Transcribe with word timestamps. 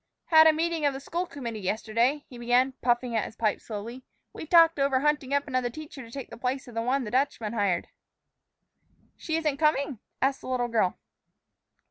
"Had 0.29 0.47
a 0.47 0.51
meeting 0.51 0.83
of 0.83 0.95
the 0.95 0.99
school 0.99 1.27
committee 1.27 1.59
yesterday," 1.59 2.25
he 2.27 2.39
began, 2.39 2.71
puffing 2.81 3.15
at 3.15 3.25
his 3.25 3.35
pipe 3.35 3.61
slowly. 3.61 4.03
"We 4.33 4.47
talked 4.47 4.79
over 4.79 5.01
hunting 5.01 5.31
up 5.31 5.47
another 5.47 5.69
teacher 5.69 6.01
to 6.01 6.09
take 6.09 6.31
the 6.31 6.39
place 6.39 6.67
of 6.67 6.73
the 6.73 6.81
one 6.81 7.03
the 7.03 7.11
Dutchman 7.11 7.53
hired." 7.53 7.87
"She 9.15 9.35
isn't 9.35 9.57
coming?" 9.57 9.99
asked 10.19 10.41
the 10.41 10.47
little 10.49 10.69
girl. 10.69 10.97